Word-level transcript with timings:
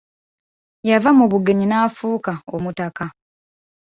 Yava 0.89 1.09
mu 1.17 1.25
bugenyi 1.31 1.65
n'afuuka 1.67 2.33
omutaka. 2.55 3.05